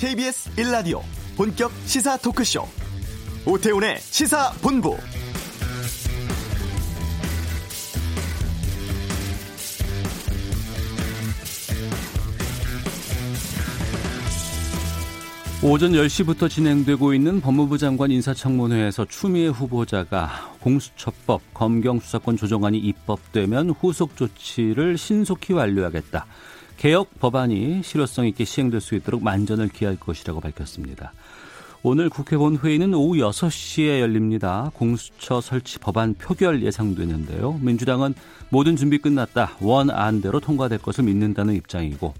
[0.00, 1.02] KBS 1라디오
[1.36, 2.66] 본격 시사 토크쇼
[3.44, 4.96] 오태훈의 시사본부
[15.62, 24.16] 오전 10시부터 진행되고 있는 법무부 장관 인사청문회에서 추미애 후보자가 공수처법 검경 수사권 조정안이 입법되면 후속
[24.16, 26.24] 조치를 신속히 완료하겠다.
[26.80, 31.12] 개혁 법안이 실효성 있게 시행될 수 있도록 만전을 기할 것이라고 밝혔습니다.
[31.82, 34.70] 오늘 국회 본회의는 오후 6시에 열립니다.
[34.72, 37.58] 공수처 설치 법안 표결 예상되는데요.
[37.60, 38.14] 민주당은
[38.48, 39.58] 모든 준비 끝났다.
[39.60, 42.14] 원안대로 통과될 것을 믿는다는 입장이고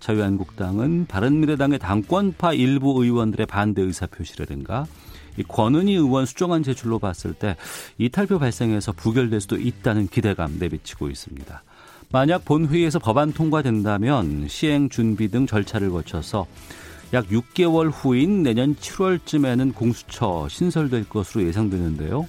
[0.00, 4.86] 자유한국당은 바른미래당의 당권파 일부 의원들의 반대 의사 표시라든가
[5.36, 7.54] 이 권은희 의원 수정안 제출로 봤을 때
[7.98, 11.62] 이탈표 발생해서 부결될 수도 있다는 기대감 내비치고 있습니다.
[12.12, 16.48] 만약 본회의에서 법안 통과된다면 시행 준비 등 절차를 거쳐서
[17.12, 22.28] 약 6개월 후인 내년 7월쯤에는 공수처 신설될 것으로 예상되는데요.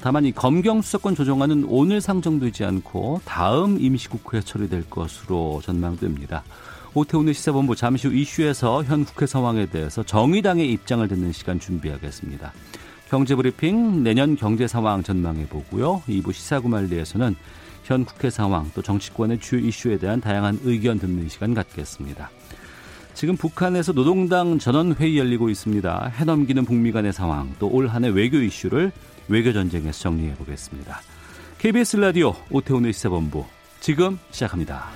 [0.00, 6.44] 다만 이 검경 수사권 조정안은 오늘 상정되지 않고 다음 임시국회에 처리될 것으로 전망됩니다.
[6.94, 12.52] 오태훈의 시사본부 잠시 후 이슈에서 현 국회 상황에 대해서 정의당의 입장을 듣는 시간 준비하겠습니다.
[13.10, 16.02] 경제브리핑 내년 경제 상황 전망해 보고요.
[16.08, 17.34] 2부 시사구말리에서는
[17.86, 22.30] 현 국회 상황 또 정치권의 주요 이슈에 대한 다양한 의견 듣는 시간 갖겠습니다.
[23.14, 26.12] 지금 북한에서 노동당 전원회의 열리고 있습니다.
[26.16, 28.90] 해넘기는 북미 간의 상황 또 올 한해 외교 이슈를
[29.28, 31.00] 외교 전쟁에서 정리해 보겠습니다.
[31.58, 33.44] KBS 라디오 오태훈의 시사본부
[33.78, 34.86] 지금 시작합니다.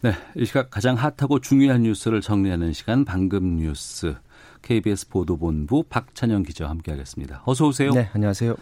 [0.00, 4.14] 네, 이 시각 가장 핫하고 중요한 뉴스를 정리하는 시간 방금 뉴스
[4.64, 7.42] KBS 보도본부 박찬영 기자와 함께하겠습니다.
[7.44, 7.92] 어서 오세요.
[7.92, 8.56] 네, 안녕하세요.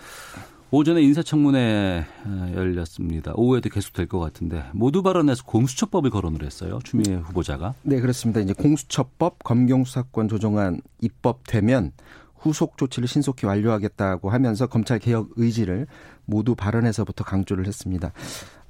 [0.72, 3.32] 오전에 인사청문회 어, 열렸습니다.
[3.36, 6.80] 오후에도 계속될 것 같은데 모두 발언에서 공수처법을 거론을 했어요.
[6.82, 7.74] 추미애 후보자가.
[7.82, 8.40] 네, 그렇습니다.
[8.40, 11.92] 이제 공수처법 검경수사권 조정안 입법되면
[12.36, 15.86] 후속 조치를 신속히 완료하겠다고 하면서 검찰 개혁 의지를
[16.24, 18.12] 모두 발언에서부터 강조를 했습니다.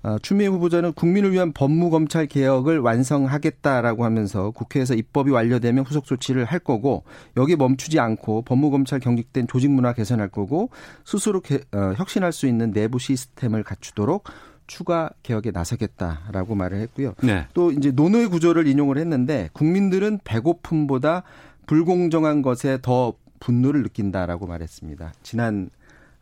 [0.04, 6.58] 아, 추미애 후보자는 국민을 위한 법무검찰 개혁을 완성하겠다라고 하면서 국회에서 입법이 완료되면 후속 조치를 할
[6.58, 7.04] 거고
[7.36, 10.70] 여기 멈추지 않고 법무검찰 경직된 조직 문화 개선할 거고
[11.04, 14.24] 스스로 개, 어, 혁신할 수 있는 내부 시스템을 갖추도록
[14.66, 17.14] 추가 개혁에 나서겠다라고 말을 했고요.
[17.22, 17.46] 네.
[17.54, 21.22] 또 이제 논의 구조를 인용을 했는데 국민들은 배고픔보다
[21.66, 25.12] 불공정한 것에 더 분노를 느낀다라고 말했습니다.
[25.22, 25.70] 지난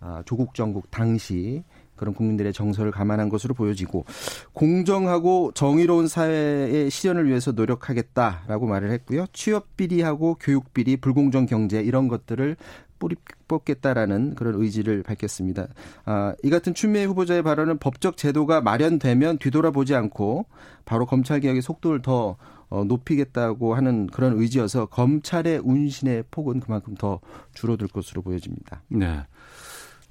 [0.00, 1.62] 아, 조국 정국 당시
[2.00, 4.06] 그런 국민들의 정서를 감안한 것으로 보여지고
[4.54, 9.26] 공정하고 정의로운 사회의 실현을 위해서 노력하겠다라고 말을 했고요.
[9.34, 12.56] 취업 비리하고 교육 비리, 불공정 경제 이런 것들을
[12.98, 13.16] 뿌리
[13.48, 15.66] 뽑겠다라는 그런 의지를 밝혔습니다.
[16.04, 20.46] 아, 이 같은 추미애 후보자의 발언은 법적 제도가 마련되면 뒤돌아보지 않고
[20.84, 22.36] 바로 검찰 개혁의 속도를 더
[22.70, 27.20] 어, 높이겠다고 하는 그런 의지여서 검찰의 운신의 폭은 그만큼 더
[27.52, 28.82] 줄어들 것으로 보여집니다.
[28.88, 29.24] 네.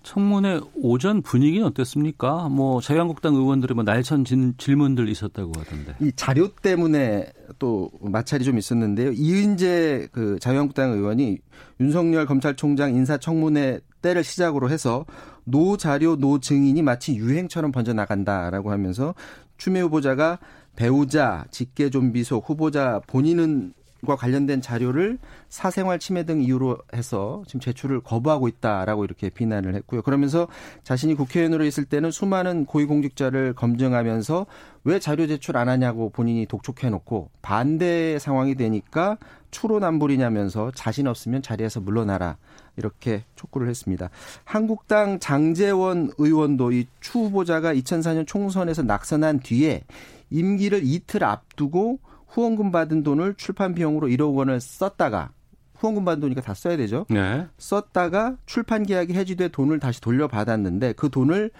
[0.04, 2.50] 청문회 오전 분위기는 어땠습니까?
[2.50, 4.26] 뭐 자유한국당 의원들의 뭐 날선
[4.58, 5.96] 질문들 있었다고 하던데.
[6.02, 9.12] 이 자료 때문에 또 마찰이 좀 있었는데요.
[9.12, 11.40] 이은재 그 자유한국당 의원이
[11.80, 15.06] 윤석열 검찰총장 인사청문회 때를 시작으로 해서
[15.44, 19.14] no 자료 no 증인이 마치 유행처럼 번져 나간다라고 하면서
[19.58, 20.40] 추미애 후보자가
[20.76, 23.74] 배우자, 직계 존비속 후보자 본인은
[24.06, 25.18] 과 관련된 자료를
[25.50, 30.02] 사생활 침해 등 이유로 해서 지금 제출을 거부하고 있다라고 이렇게 비난을 했고요.
[30.02, 30.48] 그러면서
[30.84, 34.46] 자신이 국회의원으로 있을 때는 수많은 고위공직자를 검증하면서
[34.86, 39.18] 왜 자료 제출 안 하냐고 본인이 독촉해 놓고 반대 상황이 되니까
[39.52, 42.38] 추로남불이냐면서 자신 없으면 자리에서 물러나라
[42.78, 44.10] 이렇게 촉구를 했습니다.
[44.46, 49.84] 한국당 장재원 의원도 이 추 후보자가 2004년 총선에서 낙선한 뒤에
[50.30, 55.32] 임기를 이틀 앞두고 후원금 받은 돈을 출판 비용으로 1억 원을 썼다가
[55.76, 57.06] 후원금 받은 돈이니까 다 써야 되죠.
[57.10, 57.48] 네.
[57.58, 61.52] 썼다가 출판 계약이 해지돼 돈을 다시 돌려받았는데 그 돈을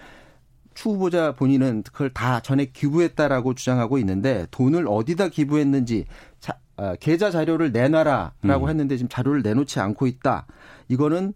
[0.74, 6.06] 추 후보자 본인은 그걸 다 전액 기부했다라고 주장하고 있는데 돈을 어디다 기부했는지
[6.38, 8.68] 자, 어, 계좌 자료를 내놔라라고 음.
[8.68, 10.46] 했는데 지금 자료를 내놓지 않고 있다.
[10.88, 11.34] 이거는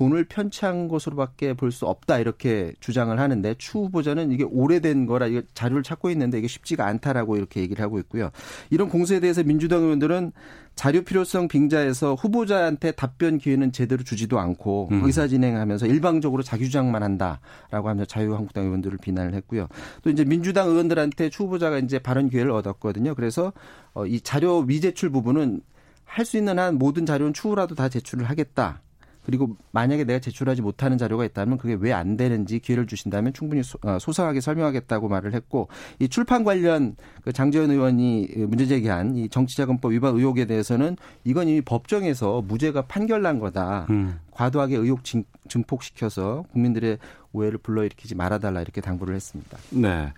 [0.00, 5.42] 돈을 편취한 것으로밖에 볼 수 없다 이렇게 주장을 하는데 추 후보자는 이게 오래된 거라 이게
[5.54, 8.30] 자료를 찾고 있는데 이게 쉽지가 않다라고 이렇게 얘기를 하고 있고요.
[8.70, 10.32] 이런 공세에 대해서 민주당 의원들은
[10.74, 15.04] 자료 필요성 빙자에서 후보자한테 답변 기회는 제대로 주지도 않고 음.
[15.04, 19.68] 의사 진행하면서 일방적으로 자기 주장만 한다라고 하면서 자유한국당 의원들을 비난을 했고요.
[20.02, 23.14] 또 이제 민주당 의원들한테 추 후보자가 이제 발언 기회를 얻었거든요.
[23.14, 23.52] 그래서
[23.92, 25.60] 어이 자료 미제출 부분은
[26.06, 28.80] 할 수 있는 한 모든 자료는 추후라도 다 제출을 하겠다.
[29.24, 33.78] 그리고 만약에 내가 제출하지 못하는 자료가 있다면 그게 왜 안 되는지 기회를 주신다면 충분히 소,
[33.82, 35.68] 어, 소상하게 설명하겠다고 말을 했고
[35.98, 41.60] 이 출판 관련 그 장재현 의원이 문제 제기한 이 정치자금법 위반 의혹에 대해서는 이건 이미
[41.60, 43.86] 법정에서 무죄가 판결난 거다.
[43.90, 44.18] 음.
[44.30, 45.00] 과도하게 의혹
[45.48, 46.98] 증폭시켜서 국민들의
[47.32, 49.58] 오해를 불러일으키지 말아달라 이렇게 당부를 했습니다.
[49.70, 50.12] 네.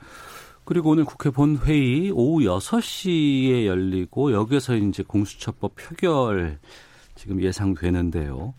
[0.64, 6.58] 그리고 오늘 국회 본회의 오후 6시에 열리고 여기서 이제 공수처법 표결
[7.22, 8.52] 지금 예상되는데요.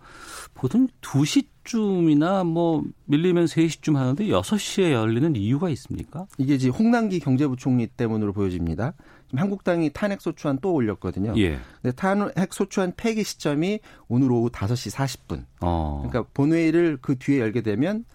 [0.54, 6.27] 보통 2시쯤이나 뭐 밀리면 3시쯤 하는데 6시에 열리는 이유가 있습니까?
[6.38, 8.94] 이게 지금 홍남기 경제부총리 때문으로 보여집니다.
[9.27, 11.33] 지금 한국당이 탄핵 소추안 또 올렸거든요.
[11.36, 11.60] 예.
[11.81, 15.44] 근데 탄핵 소추안 폐기 시점이 오늘 오후 5시 40분.
[15.59, 16.07] 어.
[16.07, 18.06] 그러니까 본회의를 그 뒤에 열게 되면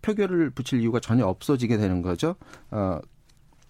[0.00, 2.36] 표결을 붙일 이유가 전혀 없어지게 되는 거죠.
[2.70, 2.98] 어,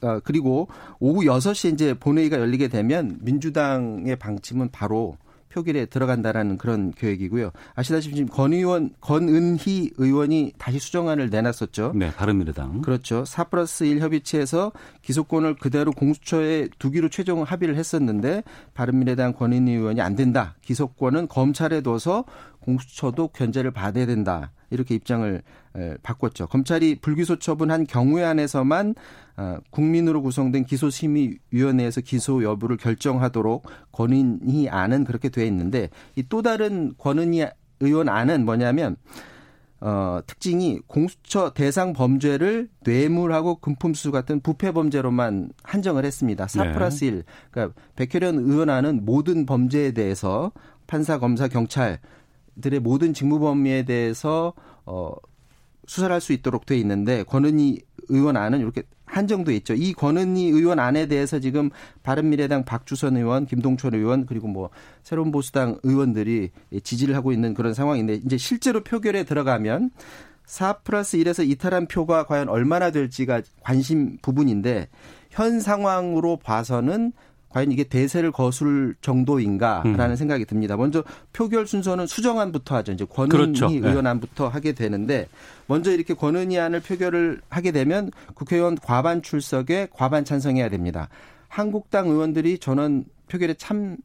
[0.03, 0.69] 어, 그리고
[1.01, 5.17] 오후 6시에 이제 본회의가 열리게 되면 민주당의 방침은 바로
[5.59, 7.51] 표결에 들어간다라는 그런 계획이고요.
[7.75, 11.93] 아시다시피 지금 권 의원, 권은희 의원이 다시 수정안을 내놨었죠.
[11.95, 12.83] 네, 바른미래당.
[12.83, 13.25] 그렇죠.
[13.25, 14.73] 4 플러스 1 협의체에서
[15.03, 18.43] 기소권을 그대로 공수처에 두기로 최종 합의를 했었는데
[18.75, 20.55] 바른미래당 권은희 의원이 안 된다.
[20.63, 22.25] 기소권은 검찰에 둬서
[22.61, 24.53] 공수처도 견제를 받아야 된다.
[24.71, 25.43] 이렇게 입장을
[26.03, 26.47] 바꿨죠.
[26.49, 28.95] 검찰이 불기소 처분한 경우에 한해서만
[29.37, 36.93] 어, 국민으로 구성된 기소심의위원회에서 기소 여부를 결정하도록 권은희 안은 그렇게 돼 있는데 이 또 다른
[36.99, 37.47] 권은희
[37.81, 38.97] 의원 안은 뭐냐면
[39.81, 46.49] 어, 특징이 공수처 대상 범죄를 뇌물하고 금품수 같은 부패 범죄로만 한정을 했습니다.
[46.49, 46.73] 4 네.
[46.73, 47.23] 플러스 1.
[47.53, 50.51] 그러니까 백혜련 의원안은 모든 범죄에 대해서
[50.89, 52.01] 판사, 검사, 경찰
[52.61, 54.53] 들의 모든 직무 범위에 대해서
[54.85, 55.13] 어,
[55.87, 59.75] 수사를 할 수 있도록 돼 있는데 권은희 의원 안은 이렇게 한정돼 있죠.
[59.75, 61.71] 이 권은희 의원 안에 대해서 지금
[62.03, 64.69] 바른미래당 박주선 의원, 김동철 의원 그리고 뭐
[65.03, 66.51] 새로운 보수당 의원들이
[66.83, 69.91] 지지를 하고 있는 그런 상황인데 이제 실제로 표결에 들어가면
[70.45, 74.89] 4 플러스 1에서 이탈한 표가 과연 얼마나 될지가 관심 부분인데
[75.31, 77.13] 현 상황으로 봐서는
[77.59, 80.17] 과연 이게 대세를 거술 정도인가라는 음.
[80.17, 80.77] 생각이 듭니다.
[80.77, 81.03] 먼저
[81.33, 82.93] 표결 순서는 수정안부터 하죠.
[82.93, 83.69] 이제 권은희 그렇죠.
[83.69, 83.89] 네.
[83.89, 84.51] 의원안부터 네.
[84.53, 85.29] 하게 되는데
[85.67, 91.09] 먼저 이렇게 권은희 안을 표결을 하게 되면 국회의원 과반 출석에 과반 찬성해야 됩니다.
[91.49, 93.97] 한국당 의원들이 전원 표결에 참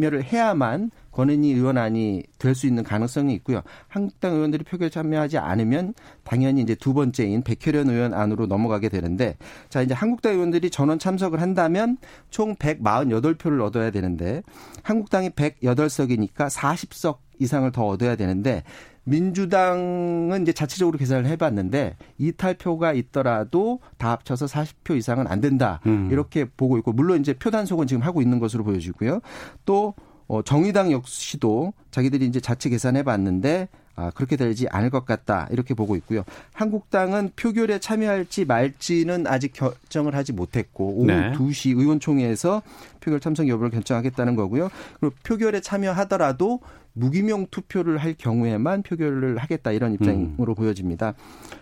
[0.00, 3.62] 참여를 해야만 권은희 의원안이 될 수 있는 가능성이 있고요.
[3.88, 5.94] 한국당 의원들이 표결 참여하지 않으면
[6.24, 9.36] 당연히 이제 두 번째인 백혜련 의원 안으로 넘어가게 되는데
[9.68, 11.96] 자 이제 한국당 의원들이 전원 참석을 한다면
[12.30, 14.42] 총 148표를 얻어야 되는데
[14.82, 18.62] 한국당이 108석이니까 40석 이상을 더 얻어야 되는데
[19.10, 26.08] 민주당은 이제 자체적으로 계산을 해봤는데 이탈표가 있더라도 다 합쳐서 40표 이상은 안 된다 음.
[26.10, 29.20] 이렇게 보고 있고 물론 이제 표 단속은 지금 하고 있는 것으로 보여지고요.
[29.66, 29.94] 또
[30.30, 35.74] 어, 정의당 역시도 자기들이 이제 자체 계산해 봤는데 아, 그렇게 되지 않을 것 같다 이렇게
[35.74, 36.22] 보고 있고요.
[36.52, 41.32] 한국당은 표결에 참여할지 말지는 아직 결정을 하지 못했고 오후 네.
[41.32, 42.62] 2시 의원총회에서
[43.00, 44.70] 표결 참석 여부를 결정하겠다는 거고요.
[45.00, 46.60] 그리고 표결에 참여하더라도
[46.92, 50.54] 무기명 투표를 할 경우에만 표결을 하겠다 이런 입장으로 음.
[50.54, 51.14] 보여집니다.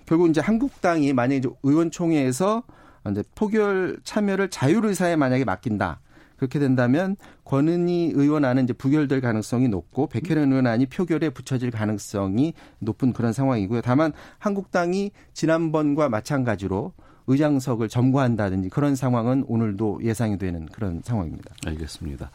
[0.04, 2.64] 결국 이제 한국당이 만약에 의원총회에서
[3.10, 6.00] 이제 표결 참여를 자율의사에 만약에 맡긴다.
[6.38, 13.32] 그렇게 된다면 권은희 의원안은 이제 부결될 가능성이 높고 백혜련 의원안이 표결에 붙여질 가능성이 높은 그런
[13.32, 13.82] 상황이고요.
[13.82, 16.92] 다만 한국당이 지난번과 마찬가지로
[17.26, 21.54] 의장석을 점거한다든지 그런 상황은 오늘도 예상이 되는 그런 상황입니다.
[21.66, 22.30] 알겠습니다.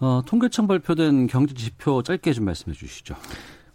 [0.00, 3.14] 어, 통계청 발표된 경제 지표 짧게 좀 말씀해 주시죠.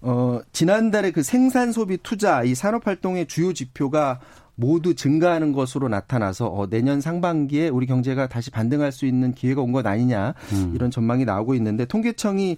[0.01, 4.19] 어, 지난달에 그 생산 소비 투자 이 산업 활동의 주요 지표가
[4.59, 9.71] 모두 증가하는 것으로 나타나서 어, 내년 상반기에 우리 경제가 다시 반등할 수 있는 기회가 온
[9.71, 10.71] 것 아니냐 음.
[10.73, 12.57] 이런 전망이 나오고 있는데 통계청이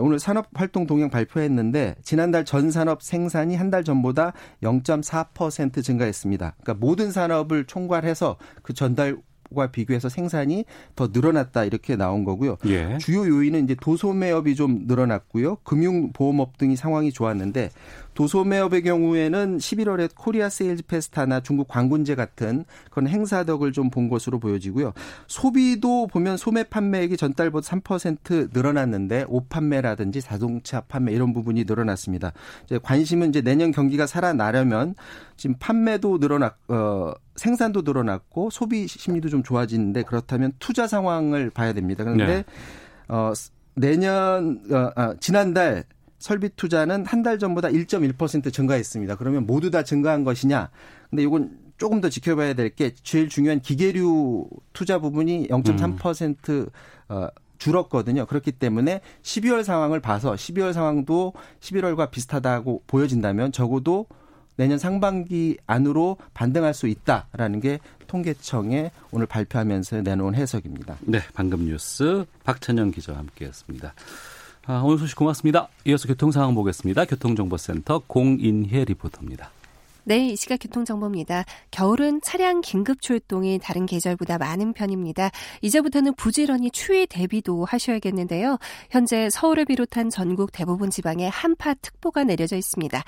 [0.00, 6.54] 오늘 산업 활동 동향 발표했는데 지난달 전 산업 생산이 한 달 전보다 0.4% 증가했습니다.
[6.62, 9.16] 그러니까 모든 산업을 총괄해서 그 전달
[9.54, 10.64] 과 비교해서 생산이
[10.96, 12.56] 더 늘어났다 이렇게 나온 거고요.
[12.68, 12.96] 예.
[12.96, 15.56] 주요 요인은 이제 도소매업이 좀 늘어났고요.
[15.56, 17.68] 금융보험업 등이 상황이 좋았는데
[18.14, 24.40] 도소매업의 경우에는 11월에 코리아 세일즈 페스타나 중국 광군제 같은 그런 행사 덕을 좀 본 것으로
[24.40, 24.92] 보여지고요.
[25.28, 32.32] 소비도 보면 소매 판매액이 전달보다 3% 늘어났는데 옷 판매라든지 자동차 판매 이런 부분이 늘어났습니다.
[32.64, 34.94] 이제 관심은 이제 내년 경기가 살아나려면
[35.36, 42.04] 지금 판매도 늘어났 어 생산도 늘어났고 소비 심리도 좀 좋아지는데 그렇다면 투자 상황을 봐야 됩니다.
[42.04, 42.44] 그런데 네.
[43.08, 43.32] 어
[43.74, 45.84] 내년 어, 아, 지난달
[46.22, 49.16] 설비 투자는 한 달 전보다 1.1% 증가했습니다.
[49.16, 50.70] 그러면 모두 다 증가한 것이냐?
[51.10, 56.66] 근데 이건 조금 더 지켜봐야 될 게 제일 중요한 기계류 투자 부분이 0.3% 음.
[57.08, 58.26] 어, 줄었거든요.
[58.26, 64.06] 그렇기 때문에 12월 상황을 봐서 12월 상황도 11월과 비슷하다고 보여진다면 적어도
[64.56, 70.96] 내년 상반기 안으로 반등할 수 있다라는 게 통계청에 오늘 발표하면서 내놓은 해석입니다.
[71.00, 73.94] 네, 방금 뉴스 박찬영 기자와 함께했습니다.
[74.64, 75.68] 아, 오늘 소식 고맙습니다.
[75.86, 77.04] 이어서 교통 상황 보겠습니다.
[77.06, 79.50] 교통정보센터 공인혜 리포터입니다.
[80.04, 81.44] 네, 이 시각 교통정보입니다.
[81.70, 85.30] 겨울은 차량 긴급 출동이 다른 계절보다 많은 편입니다.
[85.60, 88.58] 이제부터는 부지런히 추위 대비도 하셔야겠는데요.
[88.90, 93.00] 현재 서울을 비롯한 전국 대부분 지방에 한파 특보가 내려져 있습니다.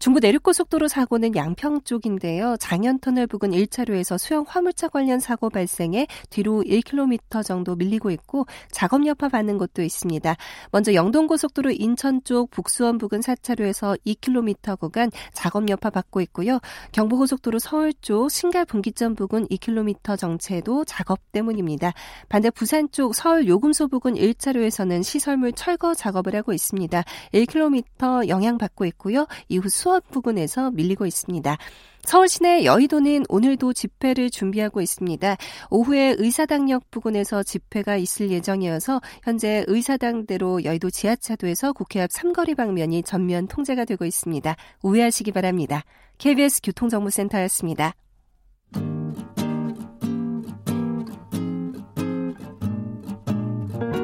[0.00, 2.56] 중부 내륙고속도로 사고는 양평 쪽인데요.
[2.58, 9.28] 장현터널 부근 1차로에서 수영 화물차 관련 사고 발생해 뒤로 1km 정도 밀리고 있고 작업 여파
[9.28, 10.34] 받는 곳도 있습니다.
[10.72, 16.60] 먼저 영동고속도로 인천 쪽 북수원 부근 4차로에서 2km 구간 작업 여파 받고 있고 요.
[16.92, 21.92] 경부고속도로 서울 쪽 신갈 분기점 부근 2km 정체도 작업 때문입니다.
[22.28, 27.02] 반대 부산 쪽 서울 요금소 부근 1차로에서는 시설물 철거 작업을 하고 있습니다.
[27.34, 29.26] 1km 영향받고 있고요.
[29.48, 31.56] 이후 수 수원 부근에서 밀리고 있습니다.
[32.02, 35.36] 서울 시내 여의도는 오늘도 집회를 준비하고 있습니다.
[35.70, 43.46] 오후에 의사당역 부근에서 집회가 있을 예정이어서 현재 의사당대로 여의도 지하차도에서 국회 앞 삼거리 방면이 전면
[43.46, 44.56] 통제가 되고 있습니다.
[44.82, 45.84] 우회하시기 바랍니다.
[46.18, 47.94] KBS 교통정보센터였습니다.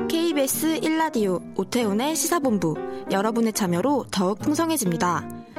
[0.09, 2.75] KBS 1라디오 오태훈의 시사본부
[3.11, 5.36] 여러분의 참여로 더욱 풍성해집니다.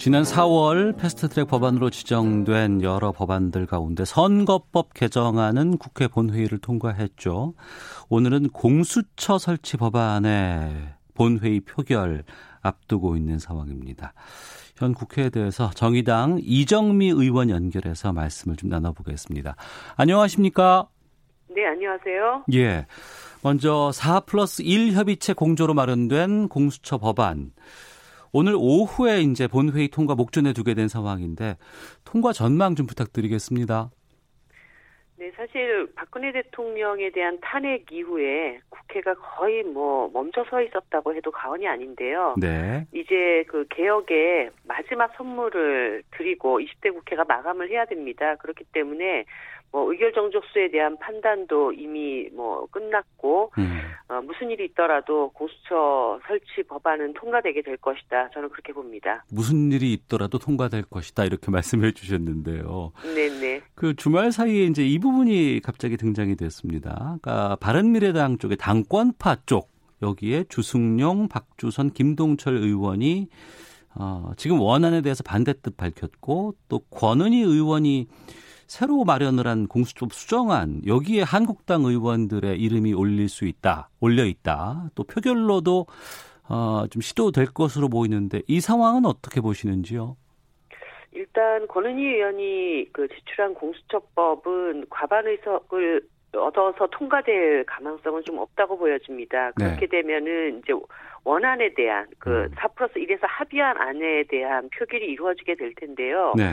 [0.00, 7.52] 지난 4월 패스트트랙 법안으로 지정된 여러 법안들 가운데 선거법 개정안은 국회 본회의를 통과했죠.
[8.08, 12.24] 오늘은 공수처 설치 법안의 본회의 표결
[12.62, 14.14] 앞두고 있는 상황입니다.
[14.76, 19.54] 현 국회에 대해서 정의당 이정미 의원 연결해서 말씀을 좀 나눠보겠습니다.
[19.96, 20.88] 안녕하십니까?
[21.54, 22.44] 네, 안녕하세요.
[22.54, 22.86] 예.
[23.42, 27.52] 먼저 4 플러스 1 협의체 공조로 마련된 공수처 법안.
[28.32, 31.56] 오늘 오후에 이제 본회의 통과 목전에 두게 된 상황인데
[32.04, 33.90] 통과 전망 좀 부탁드리겠습니다.
[35.20, 41.68] 네, 사실 박근혜 대통령에 대한 탄핵 이후에 국회가 거의 뭐 멈춰 서 있었다고 해도 과언이
[41.68, 42.36] 아닌데요.
[42.40, 42.86] 네.
[42.94, 48.36] 이제 그 개혁의 마지막 선물을 드리고 20대 국회가 마감을 해야 됩니다.
[48.36, 49.26] 그렇기 때문에
[49.72, 53.80] 뭐 의결 정족수에 대한 판단도 이미 뭐 끝났고 음.
[54.08, 58.30] 어, 무슨 일이 있더라도 공수처 설치 법안은 통과되게 될 것이다.
[58.30, 59.24] 저는 그렇게 봅니다.
[59.30, 62.92] 무슨 일이 있더라도 통과될 것이다 이렇게 말씀해 주셨는데요.
[63.14, 63.62] 네네.
[63.74, 67.18] 그 주말 사이에 이제 이 부분이 갑자기 등장이 됐습니다.
[67.22, 69.70] 그러니까 바른미래당 쪽의 당권파 쪽
[70.02, 73.28] 여기에 주승용, 박주선, 김동철 의원이
[73.94, 78.08] 어, 지금 원안에 대해서 반대 뜻 밝혔고 또 권은희 의원이
[78.70, 85.02] 새로 마련을 한 공수처 수정안 여기에 한국당 의원들의 이름이 올릴 수 있다 올려 있다 또
[85.02, 85.86] 표결로도
[86.48, 90.16] 어, 좀 시도될 것으로 보이는데 이 상황은 어떻게 보시는지요?
[91.10, 96.02] 일단 권은희 의원이 그 제출한 공수처법은 과반 의석을
[96.36, 99.50] 얻어서 통과될 가능성은 좀 없다고 보여집니다.
[99.56, 99.64] 네.
[99.64, 100.00] 그렇게 네.
[100.00, 100.72] 되면은 이제
[101.24, 102.68] 원안에 대한 그4 음.
[102.76, 106.34] 플러스 1에서 합의한 안에 대한 표결이 이루어지게 될 텐데요.
[106.36, 106.52] 네.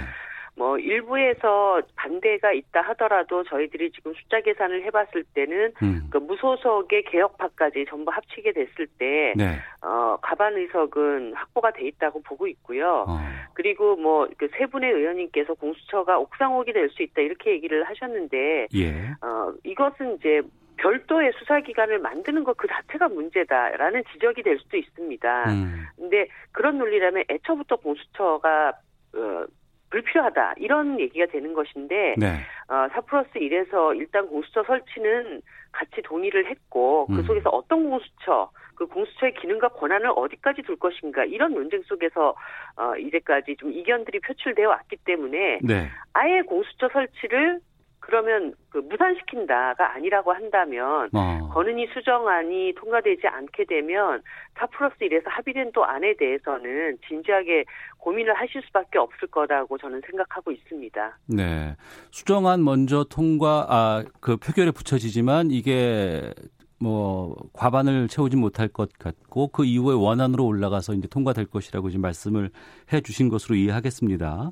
[0.57, 6.07] 뭐 일부에서 반대가 있다 하더라도 저희들이 지금 숫자 계산을 해봤을 때는 음.
[6.09, 9.59] 그 무소속의 개혁파까지 전부 합치게 됐을 때 네.
[9.81, 13.05] 어, 과반 의석은 확보가 돼 있다고 보고 있고요.
[13.07, 13.19] 어.
[13.53, 18.91] 그리고 뭐그세 분의 의원님께서 공수처가 옥상옥이 될 수 있다 이렇게 얘기를 하셨는데 예.
[19.21, 20.41] 어, 이것은 이제
[20.77, 25.51] 별도의 수사기관을 만드는 것 그 자체가 문제다라는 지적이 될 수도 있습니다.
[25.51, 25.85] 음.
[25.95, 28.73] 근데 그런 논리라면 애초부터 공수처가
[29.15, 29.45] 어,
[29.89, 32.39] 불필요하다 이런 얘기가 되는 것인데 네.
[32.67, 35.41] 어, 4 플러스 1에서 일단 공수처 설치는
[35.71, 37.23] 같이 동의를 했고 그 음.
[37.23, 42.35] 속에서 어떤 공수처 그 공수처의 기능과 권한을 어디까지 둘 것인가 이런 논쟁 속에서
[42.75, 45.89] 어, 이제까지 좀 이견들이 표출되어 왔기 때문에 네.
[46.13, 47.59] 아예 공수처 설치를
[48.07, 51.49] 그러면 그 무산시킨다가 아니라고 한다면 어.
[51.53, 54.23] 권은희 수정안이 통과되지 않게 되면
[54.57, 57.65] 4 플러스 1에서 합의된 또 안에 대해서는 진지하게
[57.97, 61.17] 고민을 하실 수밖에 없을 거라고 저는 생각하고 있습니다.
[61.27, 61.75] 네.
[62.11, 66.33] 수정안 먼저 통과, 아, 그 표결에 붙여지지만 이게
[66.79, 72.51] 뭐 과반을 채우지 못할 것 같고 그 이후에 원안으로 올라가서 이제 통과될 것이라고 지금 말씀을
[72.93, 74.51] 해 주신 것으로 이해하겠습니다.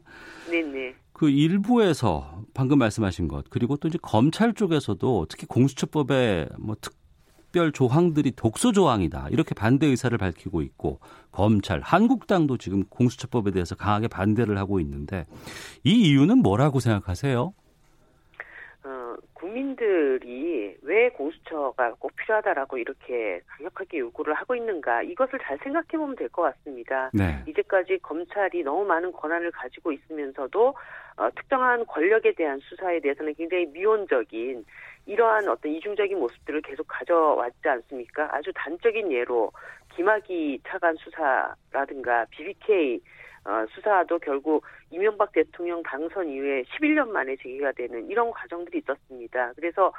[0.49, 0.93] 네 네.
[1.15, 8.33] 그 일부에서 방금 말씀하신 것 그리고 또 이제 검찰 쪽에서도 특히 공수처법에 뭐 특별 조항들이
[8.35, 10.99] 독소 조항이다 이렇게 반대 의사를 밝히고 있고
[11.31, 15.25] 검찰 한국당도 지금 공수처법에 대해서 강하게 반대를 하고 있는데
[15.85, 17.53] 이 이유는 뭐라고 생각하세요?
[19.33, 26.29] 국민들이 왜 공수처가 꼭 필요하다라고 이렇게 강력하게 요구를 하고 있는가 이것을 잘 생각해 보면 될
[26.29, 27.11] 것 같습니다.
[27.13, 27.43] 네.
[27.47, 30.73] 이제까지 검찰이 너무 많은 권한을 가지고 있으면서도
[31.17, 34.65] 어, 특정한 권력에 대한 수사에 대해서는 굉장히 미온적인
[35.05, 38.27] 이러한 어떤 이중적인 모습들을 계속 가져왔지 않습니까?
[38.35, 39.51] 아주 단적인 예로
[39.95, 42.99] 김학의 차관 수사라든가 BBK
[43.45, 49.53] 어, 수사도 결국 이명박 대통령 당선 이후에 11년 만에 제기가 되는 이런 과정들이 있었습니다.
[49.55, 49.93] 그래서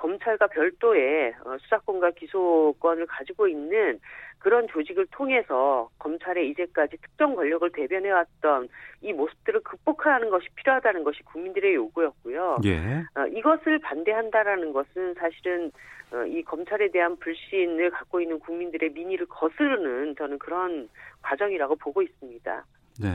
[0.00, 4.00] 검찰과 별도의 어, 수사권과 기소권을 가지고 있는
[4.38, 8.68] 그런 조직을 통해서 검찰의 이제까지 특정 권력을 대변해왔던
[9.02, 12.58] 이 모습들을 극복하는 것이 필요하다는 것이 국민들의 요구였고요.
[12.64, 13.04] 예.
[13.14, 15.70] 어, 이것을 반대한다라는 것은 사실은
[16.12, 20.88] 어, 이 검찰에 대한 불신을 갖고 있는 국민들의 민의를 거스르는 저는 그런
[21.22, 22.64] 과정이라고 보고 있습니다.
[23.02, 23.08] 네.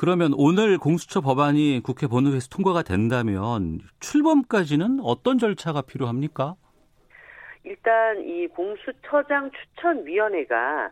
[0.00, 6.54] 그러면 오늘 공수처 법안이 국회 본회의에서 통과가 된다면 출범까지는 어떤 절차가 필요합니까?
[7.64, 10.90] 일단 이 공수처장 추천위원회가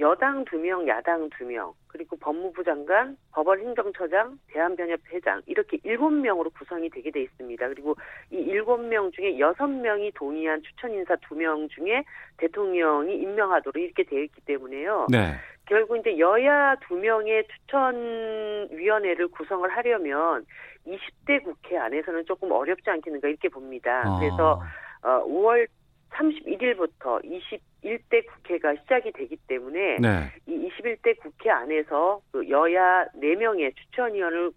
[0.00, 7.22] 여당 2명, 야당 2명, 그리고 법무부 장관, 법원 행정처장, 대한변협회장 이렇게 7명으로 구성이 되게 돼
[7.22, 7.68] 있습니다.
[7.68, 7.94] 그리고
[8.32, 12.02] 이 7명 중에 6명이 동의한 추천 인사 2명 중에
[12.38, 15.06] 대통령이 임명하도록 이렇게 되어 있기 때문에요.
[15.08, 15.34] 네.
[15.70, 20.44] 결국 이제 여야 2명의 추천위원회를 구성을 하려면
[20.84, 24.02] 20대 국회 안에서는 조금 어렵지 않겠는가 이렇게 봅니다.
[24.04, 24.18] 아.
[24.18, 24.60] 그래서
[25.02, 25.68] 어, 5월
[26.10, 30.32] 31일부터 21대 국회가 시작이 되기 때문에 네.
[30.48, 34.50] 이 21대 국회 안에서 그 여야 4명의 추천위원을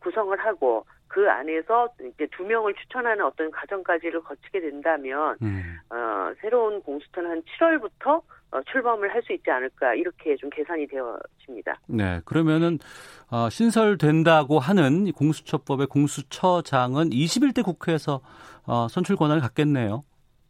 [0.00, 0.84] 구성을 하고
[1.16, 5.78] 그 안에서 이제 두 명을 추천하는 어떤 과정까지를 거치게 된다면 음.
[5.88, 11.80] 어, 새로운 공수처는 한 7월부터 어, 출범을 할 수 있지 않을까 이렇게 좀 계산이 되어집니다.
[11.86, 12.78] 네, 그러면은
[13.30, 18.20] 어, 신설된다고 하는 공수처법의 공수처장은 21대 국회에서
[18.66, 20.02] 어, 선출 권한을 갖겠네요.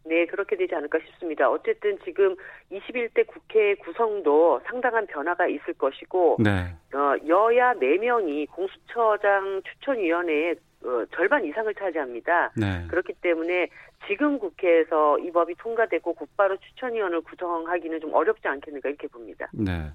[0.06, 1.50] 네, 그렇게 되지 않을까 싶습니다.
[1.50, 2.36] 어쨌든 지금
[2.70, 6.74] 21대 국회 구성도 상당한 변화가 있을 것이고, 네.
[6.94, 12.52] 어, 여야 4명이 공수처장 추천위원회에 어, 절반 이상을 차지합니다.
[12.56, 12.86] 네.
[12.88, 13.68] 그렇기 때문에
[14.06, 19.48] 지금 국회에서 이 법이 통과되고 곧바로 추천위원을 구성하기는 좀 어렵지 않겠는가 이렇게 봅니다.
[19.52, 19.90] 네.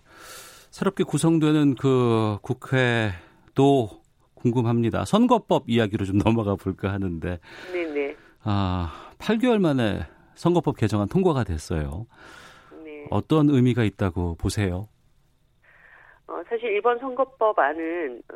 [0.72, 4.02] 새롭게 구성되는 그 국회도
[4.36, 5.06] 궁금합니다.
[5.06, 7.40] 선거법 이야기로 좀 넘어가 볼까 하는데.
[7.72, 8.16] 네네.
[8.44, 10.00] 아, 8개월 만에
[10.36, 12.08] 선거법 개정안 통과가 됐어요.
[12.84, 13.06] 네.
[13.10, 14.88] 어떤 의미가 있다고 보세요?
[16.28, 18.36] 어, 사실 이번 선거법안은 어,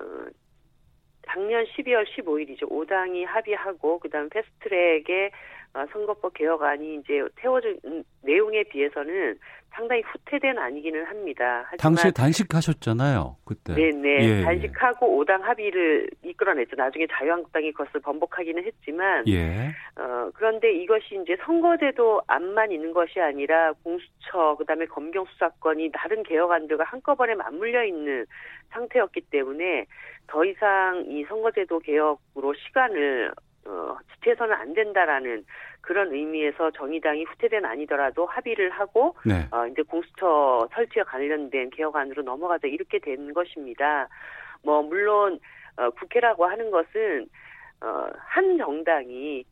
[1.27, 2.69] 작년 12월 15일이죠.
[2.69, 5.31] 5당이 합의하고 그다음 패스트트랙에 어,
[5.91, 7.77] 선거법 개혁안이 이제 태워진
[8.21, 9.37] 내용에 비해서는
[9.75, 11.69] 상당히 후퇴된 아니기는 합니다.
[11.77, 13.75] 당시에 단식하셨잖아요, 그때.
[13.75, 14.23] 네네.
[14.23, 14.41] 예, 예.
[14.43, 16.77] 단식하고 오당 합의를 이끌어냈죠.
[16.77, 19.73] 나중에 자유한국당이 그것을 번복하기는 했지만, 예.
[19.99, 26.85] 어, 그런데 이것이 이제 선거제도 안만 있는 것이 아니라 공수처, 그 다음에 검경수사권이 다른 개혁안들과
[26.85, 28.25] 한꺼번에 맞물려 있는
[28.69, 29.85] 상태였기 때문에
[30.27, 33.31] 더 이상 이 선거제도 개혁으로 시간을
[33.67, 35.45] 어, 지체해서는 안 된다라는
[35.81, 39.47] 그런 의미에서 정의당이 후퇴된 아니더라도 합의를 하고 네.
[39.51, 44.07] 어, 이제 공수처 설치와 관련된 개혁안으로 넘어가자 이렇게 된 것입니다.
[44.63, 45.39] 뭐 물론
[45.77, 47.27] 어, 국회라고 하는 것은
[47.81, 49.45] 어, 한 정당이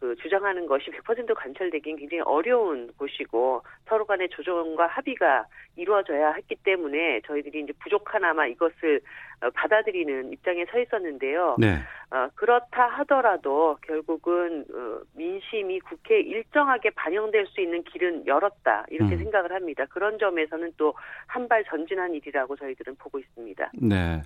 [0.00, 7.20] 그 주장하는 것이 100% 관철되긴 굉장히 어려운 곳이고 서로 간의 조정과 합의가 이루어져야 했기 때문에
[7.26, 9.00] 저희들이 이제 부족하나마 이것을
[9.40, 11.56] 어, 받아들이는 입장에 서 있었는데요.
[11.58, 11.78] 네.
[12.10, 19.18] 어, 그렇다 하더라도 결국은 어, 민심이 국회에 일정하게 반영될 수 있는 길은 열었다 이렇게 음.
[19.18, 19.84] 생각을 합니다.
[19.90, 20.94] 그런 점에서는 또
[21.26, 23.72] 한 발 전진한 일이라고 저희들은 보고 있습니다.
[23.82, 24.22] 네.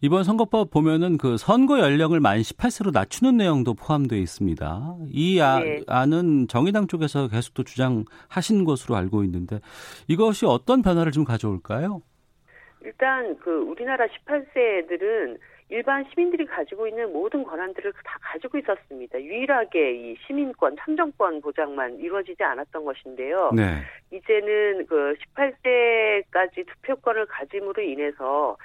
[0.00, 4.96] 이번 선거법 보면은 그 선거 연령을 만 18세로 낮추는 내용도 포함되어 있습니다.
[5.10, 5.80] 이 아, 네.
[5.86, 9.60] 안은 정의당 쪽에서 계속 또 주장하신 것으로 알고 있는데
[10.08, 12.02] 이것이 어떤 변화를 좀 가져올까요?
[12.82, 19.18] 일단 그 우리나라 18세들은 일반 시민들이 가지고 있는 모든 권한들을 다 가지고 있었습니다.
[19.22, 23.52] 유일하게 이 시민권, 참정권 보장만 이루어지지 않았던 것인데요.
[23.54, 23.78] 네.
[24.10, 28.56] 이제는 그 18세까지 투표권을 가짐으로 인해서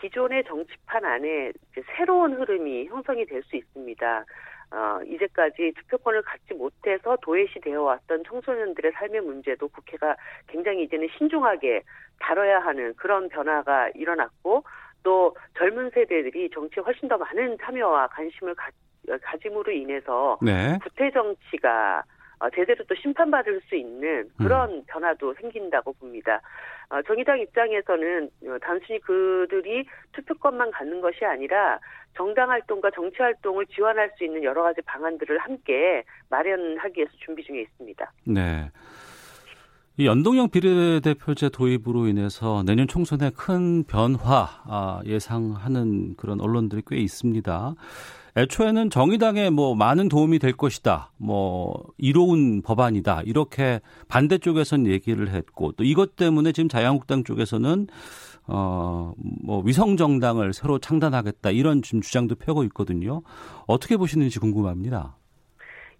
[0.00, 1.52] 기존의 정치판 안에
[1.96, 4.24] 새로운 흐름이 형성이 될 수 있습니다.
[4.72, 10.16] 어, 이제까지 투표권을 갖지 못해서 도외시 되어 왔던 청소년들의 삶의 문제도 국회가
[10.48, 11.82] 굉장히 이제는 신중하게
[12.20, 14.64] 다뤄야 하는 그런 변화가 일어났고
[15.02, 18.70] 또 젊은 세대들이 정치에 훨씬 더 많은 참여와 관심을 가,
[19.22, 20.78] 가짐으로 인해서 네.
[20.82, 22.02] 구태 정치가
[22.38, 24.82] 어, 제대로 또 심판받을 수 있는 그런 음.
[24.86, 26.40] 변화도 생긴다고 봅니다.
[26.92, 31.80] 어, 정의당 입장에서는 어, 단순히 그들이 투표권만 갖는 것이 아니라
[32.14, 37.62] 정당 활동과 정치 활동을 지원할 수 있는 여러 가지 방안들을 함께 마련하기 위해서 준비 중에
[37.62, 38.12] 있습니다.
[38.26, 38.70] 네.
[39.96, 47.74] 이 연동형 비례대표제 도입으로 인해서 내년 총선에 큰 변화 아, 예상하는 그런 언론들이 꽤 있습니다.
[48.36, 51.10] 애초에는 정의당에 뭐 많은 도움이 될 것이다.
[51.18, 53.22] 뭐 이로운 법안이다.
[53.26, 57.86] 이렇게 반대쪽에선 얘기를 했고 또 이것 때문에 지금 자유한국당 쪽에서는
[58.46, 61.50] 어뭐 위성 정당을 새로 창단하겠다.
[61.50, 63.22] 이런 지금 주장도 펴고 있거든요.
[63.66, 65.16] 어떻게 보시는지 궁금합니다.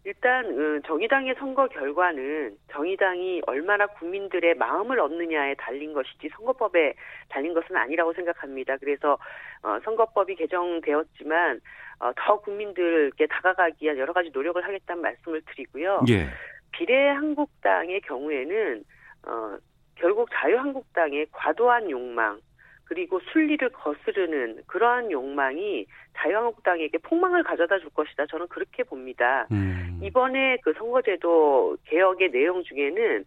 [0.04, 6.94] 일단 어, 정의당의 선거 결과는 정의당이 얼마나 국민들의 마음을 얻느냐에 달린 것이지 선거법에
[7.28, 8.78] 달린 것은 아니라고 생각합니다.
[8.78, 9.16] 그래서
[9.62, 11.60] 어, 선거법이 개정되었지만
[11.91, 16.02] 어, 더 국민들께 다가가기 위한 여러 가지 노력을 하겠다는 말씀을 드리고요.
[16.08, 16.26] 예.
[16.72, 18.84] 비례한국당의 경우에는
[19.26, 19.56] 어,
[19.94, 22.40] 결국 자유한국당의 과도한 욕망
[22.84, 25.86] 그리고 순리를 거스르는 그러한 욕망이
[26.16, 28.26] 자유한국당에게 폭망을 가져다 줄 것이다.
[28.26, 29.46] 저는 그렇게 봅니다.
[29.50, 29.98] 음.
[30.02, 33.24] 이번에 그 선거제도 개혁의 내용 중에는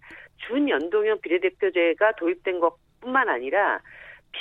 [0.48, 3.80] 준연동형 비례대표제가 도입된 것 뿐만 아니라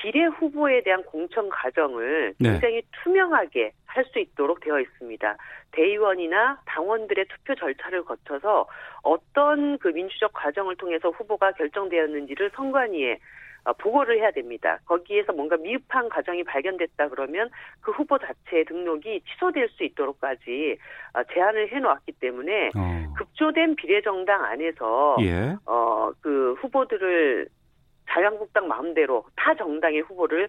[0.02, 2.50] 비례 후보에 대한 공천 과정을 네.
[2.50, 5.37] 굉장히 투명하게 할 수 있도록 되어 있습니다.
[5.70, 8.66] 대의원이나 당원들의 투표 절차를 거쳐서
[9.02, 13.18] 어떤 그 민주적 과정을 통해서 후보가 결정되었는지를 선관위에
[13.66, 14.78] 어, 보고를 해야 됩니다.
[14.85, 17.48] 거기에서 뭔가 미흡한 과정이 발견됐다 그러면
[17.80, 20.76] 그 후보 자체의 등록이 취소될 수 있도록까지
[21.14, 23.14] 어, 제한을 해놓았기 때문에 어.
[23.16, 25.57] 급조된 비례정당 안에서 예.
[25.64, 27.48] 어그 후보들을
[28.14, 30.48] 자유한국당 마음대로 타 정당의 후보를 어,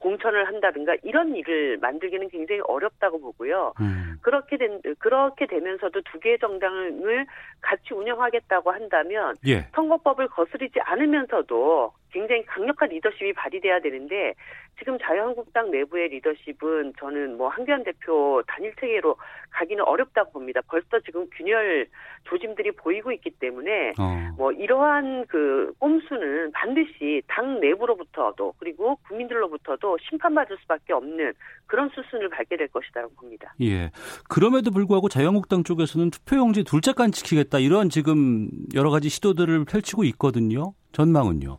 [0.00, 3.74] 공천을 한다든가 이런 일을 만들기는 굉장히 어렵다고 보고요.
[3.80, 4.16] 음.
[4.22, 7.26] 그렇게 된 그렇게 되면서도 두 개의 정당을
[7.60, 9.68] 같이 운영하겠다고 한다면 예.
[9.74, 14.34] 선거법을 거스르지 않으면서도 굉장히 강력한 리더십이 발휘돼야 되는데
[14.78, 19.16] 지금 자유한국당 내부의 리더십은 저는 뭐 한교안 대표 단일 체계로
[19.50, 20.60] 가기는 어렵다고 봅니다.
[20.68, 21.86] 벌써 지금 균열
[22.24, 24.34] 조짐들이 보이고 있기 때문에 어.
[24.36, 31.32] 뭐 이러한 그 꼼수는 반드시 당 내부로부터도 그리고 국민들로부터 도 심판받을 수밖에 없는
[31.66, 33.54] 그런 수순을 밟게 될 것이라고 봅니다.
[33.60, 33.90] 예.
[34.28, 40.74] 그럼에도 불구하고 자유한국당 쪽에서는 투표용지 둘째간 지키겠다 이런 지금 여러 가지 시도들을 펼치고 있거든요.
[40.92, 41.58] 전망은요.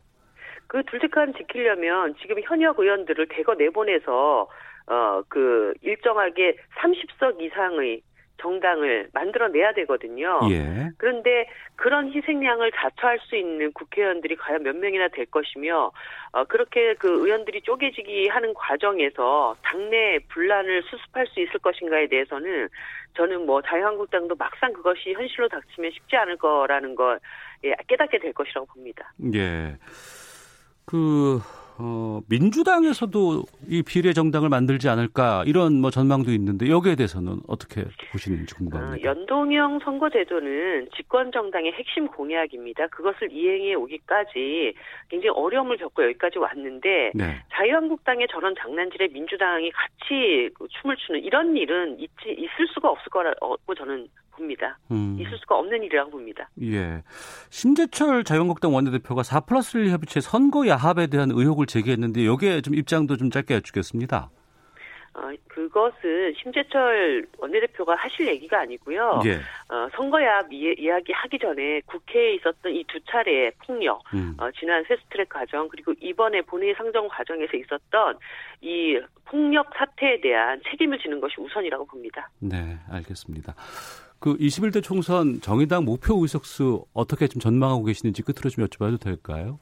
[0.67, 4.47] 그 둘째칸 지키려면 지금 현역 의원들을 대거 내보내서
[4.87, 8.01] 어 그 일정하게 30석 이상의
[8.37, 10.39] 정당을 만들어내야 되거든요.
[10.51, 10.89] 예.
[10.97, 15.91] 그런데 그런 희생양을 자처할 수 있는 국회의원들이 과연 몇 명이나 될 것이며
[16.31, 22.69] 어, 그렇게 그 의원들이 쪼개지기 하는 과정에서 당내 분란을 수습할 수 있을 것인가에 대해서는
[23.15, 27.19] 저는 뭐 자유한국당도 막상 그것이 현실로 닥치면 쉽지 않을 거라는 걸
[27.63, 29.13] 예, 깨닫게 될 것이라고 봅니다.
[29.33, 29.77] 예.
[30.85, 31.39] 그
[31.77, 38.55] 어, 민주당에서도 이 비례 정당을 만들지 않을까 이런 뭐 전망도 있는데 여기에 대해서는 어떻게 보시는지
[38.55, 39.09] 궁금합니다.
[39.09, 42.87] 어, 연동형 선거제도는 집권 정당의 핵심 공약입니다.
[42.87, 44.73] 그것을 이행해 오기까지
[45.09, 47.43] 굉장히 어려움을 겪고 여기까지 왔는데 네.
[47.53, 53.75] 자유한국당의 저런 장난질에 민주당이 같이 그 춤을 추는 이런 일은 있지 있을 수가 없을 거라고
[53.75, 54.77] 저는 봅니다.
[54.91, 55.17] 음.
[55.19, 56.49] 있을 수가 없는 일이라고 봅니다.
[56.61, 57.03] 예.
[57.49, 63.17] 심재철 자유한국당 원내대표가 4 플러스 1 협의체 선거 야합에 대한 의혹을 제기했는데 여기에 좀 입장도
[63.17, 64.29] 좀 짧게 여쭙겠습니다.
[65.17, 69.21] 어, 그것은 심재철 원내대표가 하실 얘기가 아니고요.
[69.25, 69.35] 예.
[69.73, 74.35] 어, 선거야 이야기 하기 전에 국회에 있었던 이 두 차례의 폭력, 음.
[74.37, 78.17] 어, 지난 세스트랙 과정 그리고 이번에 본회의 상정 과정에서 있었던
[78.61, 82.29] 이 폭력 사태에 대한 책임을 지는 것이 우선이라고 봅니다.
[82.39, 83.55] 네, 알겠습니다.
[84.25, 89.59] 그 21대 총선 정의당 목표 의석수 어떻게 좀 전망하고 계시는지 끝으로 좀 여쭤봐도 될까요?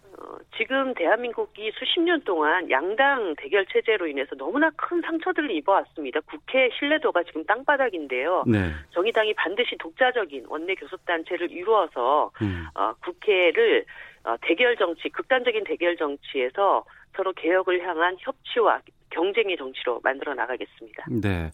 [0.55, 6.21] 지금 대한민국이 수십 년 동안 양당 대결 체제로 인해서 너무나 큰 상처들을 입어왔습니다.
[6.21, 8.45] 국회 신뢰도가 지금 땅바닥인데요.
[8.47, 8.71] 네.
[8.91, 12.65] 정의당이 반드시 독자적인 원내 교섭 단체를 이루어서 음.
[12.73, 13.83] 어, 국회를
[14.23, 16.85] 어, 대결 정치, 극단적인 대결 정치에서
[17.17, 21.05] 서로 개혁을 향한 협치와 경쟁의 정치로 만들어 나가겠습니다.
[21.21, 21.51] 네.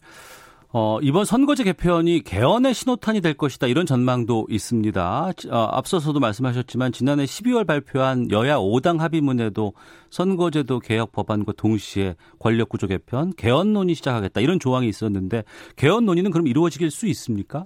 [0.72, 5.30] 어, 이번 선거제 개편이 개헌의 신호탄이 될 것이다 이런 전망도 있습니다.
[5.50, 9.72] 어, 앞서서도 말씀하셨지만 지난해 12월 발표한 여야 5당 합의문에도
[10.10, 15.42] 선거제도 개혁 법안과 동시에 권력구조 개편, 개헌 논의 시작하겠다 이런 조항이 있었는데
[15.76, 17.64] 개헌 논의는 그럼 이루어질 수 있습니까?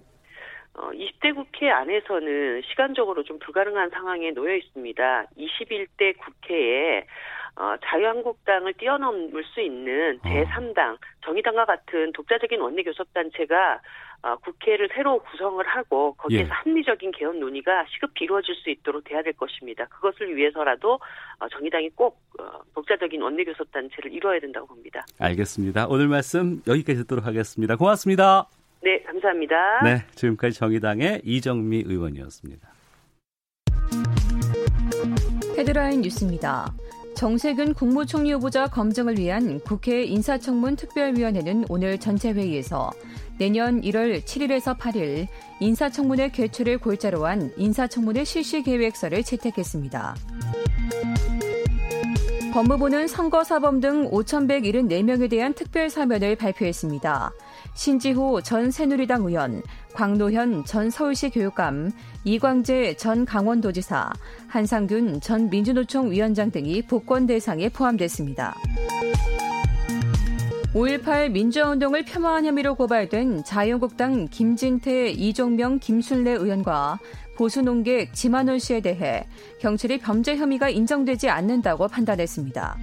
[0.73, 5.27] 어, 20대 국회 안에서는 시간적으로 좀 불가능한 상황에 놓여 있습니다.
[5.39, 7.05] 21대 국회에
[7.57, 10.29] 어, 자유한국당을 뛰어넘을 수 있는 어.
[10.29, 13.81] 제3당, 정의당과 같은 독자적인 원내교섭단체가
[14.23, 16.51] 어, 국회를 새로 구성을 하고 거기에서 예.
[16.51, 19.85] 합리적인 개헌 논의가 시급히 이루어질 수 있도록 돼야 될 것입니다.
[19.87, 20.95] 그것을 위해서라도
[21.39, 25.05] 어, 정의당이 꼭 어, 독자적인 원내교섭단체를 이루어야 된다고 봅니다.
[25.21, 25.89] 알겠습니다.
[25.89, 27.77] 오늘 말씀 여기까지 듣도록 하겠습니다.
[27.77, 28.47] 고맙습니다.
[28.83, 29.83] 네, 감사합니다.
[29.83, 32.69] 네, 지금까지 정의당의 이정미 의원이었습니다.
[35.59, 36.67] 헤드라인 뉴스입니다.
[37.17, 42.91] 정세균 국무총리 후보자 검증을 위한 국회 인사청문 특별위원회는 오늘 전체 회의에서
[43.39, 45.29] 내년 1월 7일에서 8일
[45.61, 50.17] 인사청문회 개최를 골자로 한 인사청문회 실시 계획서를 채택했습니다.
[52.53, 57.33] 법무부는 선거사범 등 5,174명에 대한 특별 사면을 발표했습니다.
[57.75, 59.61] 신지호 전 새누리당 의원,
[59.95, 61.93] 광노현 전 서울시 교육감,
[62.25, 64.13] 이광재 전 강원도지사,
[64.49, 68.55] 한상균 전 민주노총 위원장 등이 복권 대상에 포함됐습니다.
[70.75, 76.99] 5.18 민주화운동을 폄하한 혐의로 고발된 자유한국당 김진태, 이종명, 김순례 의원과
[77.37, 79.25] 보수농객 지만원 씨에 대해
[79.61, 82.77] 경찰이 범죄 혐의가 인정되지 않는다고 판단했습니다.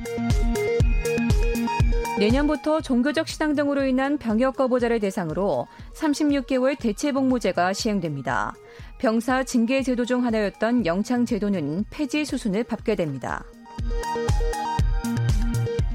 [2.22, 8.54] 내년부터 종교적 신앙 등으로 인한 병역 거부자를 대상으로 36개월 대체복무제가 시행됩니다.
[9.00, 13.44] 병사 징계 제도 중 하나였던 영창 제도는 폐지 수순을 밟게 됩니다.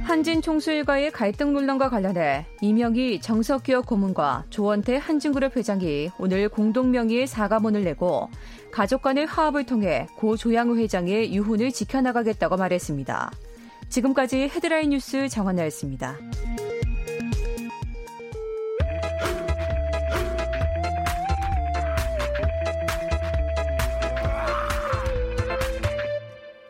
[0.02, 8.30] 한진 총수일과의 갈등 논란과 관련해 이명희 정석기업 고문과 조원태 한진그룹 회장이 오늘 공동명의의 사과문을 내고
[8.72, 13.30] 가족 간의 화합을 통해 고 조양우 회장의 유훈을 지켜나가겠다고 말했습니다.
[13.88, 16.16] 지금까지 헤드라인 뉴스 정원나였습니다.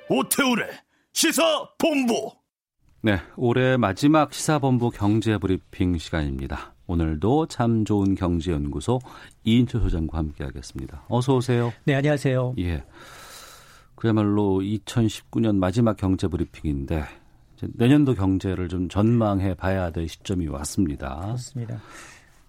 [0.08, 0.68] 오태우래
[1.12, 1.42] 시사
[1.78, 2.32] 본부.
[3.02, 6.74] 네, 올해 마지막 시사 본부 경제 브리핑 시간입니다.
[6.86, 9.00] 오늘도 참 좋은 경제연구소
[9.44, 11.04] 이인철 소장과 함께하겠습니다.
[11.08, 11.72] 어서 오세요.
[11.84, 12.54] 네, 안녕하세요.
[12.58, 12.84] 예.
[13.96, 17.04] 그야말로 2019년 마지막 경제 브리핑인데
[17.74, 21.20] 내년도 경제를 좀 전망해 봐야 될 시점이 왔습니다.
[21.22, 21.80] 그렇습니다.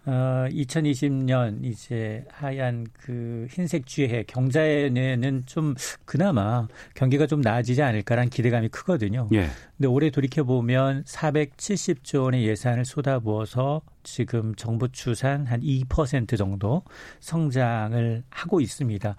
[0.08, 8.70] 어, 2020년 이제 하얀 그 흰색 쥐해 경자에는 좀 그나마 경기가 좀 나아지지 않을까라는 기대감이
[8.70, 9.28] 크거든요.
[9.34, 9.50] 예.
[9.76, 16.84] 근데 올해 돌이켜 보면 470조 원의 예산을 쏟아부어서 지금 정부 추산 한 2% 정도
[17.20, 19.14] 성장을 하고 있습니다.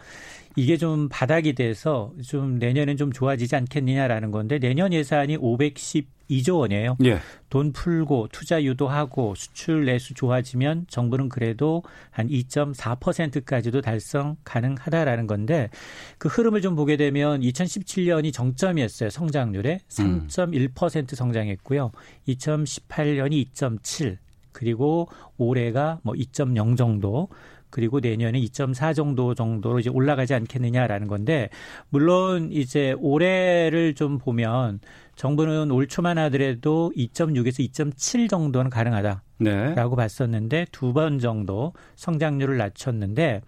[0.59, 6.97] 이게 좀 바닥이 돼서 좀 내년엔 좀 좋아지지 않겠느냐라는 건데 내년 예산이 512조 원이에요.
[7.05, 7.21] 예.
[7.49, 15.71] 돈 풀고 투자 유도하고 수출 내수 좋아지면 정부는 그래도 한 2.4%까지도 달성 가능하다라는 건데
[16.18, 19.11] 그 흐름을 좀 보게 되면 2017년이 정점이었어요.
[19.11, 21.92] 성장률에 3.1% 성장했고요.
[22.27, 24.18] 2018년이 2.7
[24.51, 27.29] 그리고 올해가 뭐 2.0 정도
[27.70, 31.48] 그리고 내년에 2.4 정도 정도로 이제 올라가지 않겠느냐라는 건데
[31.90, 34.81] 물론 이제 올해를 좀 보면
[35.18, 39.24] 정부는 올 초만 하더라도 2.6에서 2.7 정도는 가능하다.
[39.40, 39.74] 네.
[39.74, 43.40] 라고 봤었는데 두 번 정도 성장률을 낮췄는데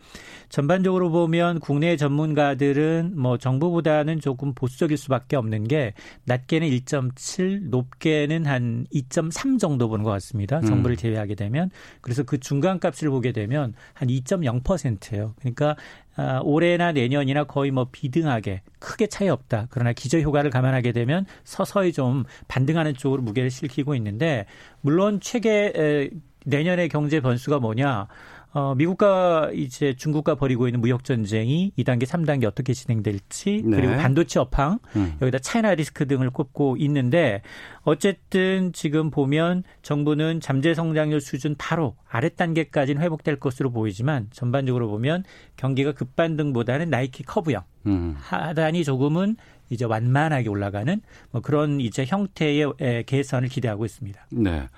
[0.48, 8.86] 전반적으로 보면 국내 전문가들은 뭐 정부보다는 조금 보수적일 수밖에 없는 게 낮게는 1.7, 높게는 한
[8.92, 10.58] 2.3 정도 보는 것 같습니다.
[10.58, 10.62] 음.
[10.62, 15.34] 정부를 제외하게 되면 그래서 그 중간 값을 보게 되면 한 2.0%예요.
[15.38, 15.76] 그러니까
[16.16, 19.68] 아, 올해나 내년이나 거의 뭐 비등하게 크게 차이 없다.
[19.70, 24.46] 그러나 기저 효과를 감안하게 되면 서서히 좀 반등하는 쪽으로 무게를 실키고 있는데
[24.80, 28.08] 물론 최근 내년의 경제 변수가 뭐냐?
[28.52, 33.76] 어, 미국과 이제 중국과 벌이고 있는 무역 전쟁이 2단계, 3단계 어떻게 진행될지 네.
[33.76, 35.16] 그리고 반도체 업황 음.
[35.22, 37.42] 여기다 차이나 리스크 등을 꼽고 있는데
[37.82, 45.22] 어쨌든 지금 보면 정부는 잠재 성장률 수준 바로 아래 단계까지는 회복될 것으로 보이지만 전반적으로 보면
[45.56, 48.16] 경기가 급반등보다는 나이키 커브형 음.
[48.18, 49.36] 하단이 조금은
[49.70, 54.26] 이제 완만하게 올라가는 뭐 그런 이제 형태의 개선을 기대하고 있습니다.
[54.30, 54.68] 네.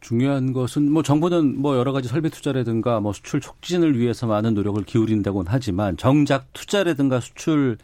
[0.00, 4.82] 중요한 것은 뭐 정부는 뭐 여러 가지 설비 투자라든가 뭐 수출 촉진을 위해서 많은 노력을
[4.82, 7.78] 기울인다고는 하지만 정작 투자라든가 수출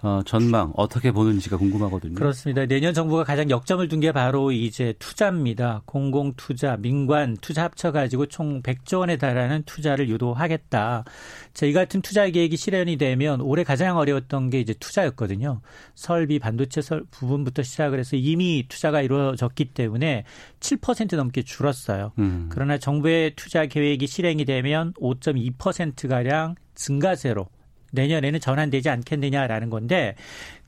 [0.00, 2.14] 어, 전망 어떻게 보는지가 궁금하거든요.
[2.14, 2.66] 그렇습니다.
[2.66, 5.82] 내년 정부가 가장 역점을 둔 게 바로 이제 투자입니다.
[5.84, 11.04] 공공 투자, 민관 투자 합쳐 가지고 총 100조 원에 달하는 투자를 유도하겠다.
[11.52, 15.62] 자, 이 같은 투자 계획이 실현이 되면 올해 가장 어려웠던 게 이제 투자였거든요.
[15.96, 20.24] 설비, 반도체 설 부분부터 시작을 해서 이미 투자가 이루어졌기 때문에
[20.60, 22.12] 7% 넘게 줄었어요.
[22.20, 22.46] 음.
[22.50, 27.48] 그러나 정부의 투자 계획이 실행이 되면 5.2%가량 증가세로
[27.92, 30.14] 내년에는 전환되지 않겠느냐라는 건데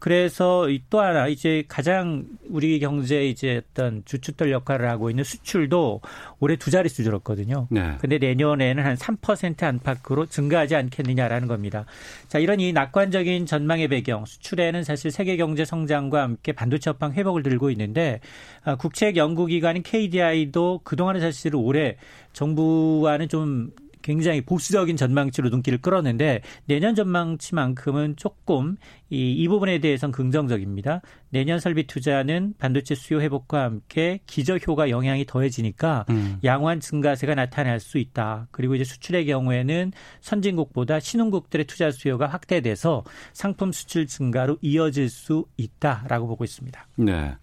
[0.01, 6.01] 그래서 또 하나 이제 가장 우리 경제 이제 어떤 주춧돌 역할을 하고 있는 수출도
[6.41, 7.69] 올해 두 자릿수 줄었거든요.
[7.71, 7.97] 네.
[8.01, 11.85] 근데 내년에는 한 3% 안팎으로 증가하지 않겠느냐라는 겁니다.
[12.29, 17.43] 자, 이런 이 낙관적인 전망의 배경, 수출에는 사실 세계 경제 성장과 함께 반도체 업황 회복을
[17.43, 18.21] 들고 있는데
[18.65, 21.97] 아, 국책 연구기관인 KDI도 그동안은 사실 올해
[22.33, 23.71] 정부와는 좀
[24.03, 28.77] 굉장히 보수적인 전망치로 눈길을 끌었는데 내년 전망치만큼은 조금
[29.11, 31.01] 이, 이 부분에 대해서는 긍정적입니다.
[31.31, 36.39] 내년 설비 투자는 반도체 수요 회복과 함께 기저 효과 영향이 더해지니까 음.
[36.45, 38.49] 양호한 증가세가 나타날 수 있다.
[38.51, 46.27] 그리고 이제 수출의 경우에는 선진국보다 신흥국들의 투자 수요가 확대돼서 상품 수출 증가로 이어질 수 있다라고
[46.27, 46.87] 보고 있습니다.
[46.97, 47.35] 네.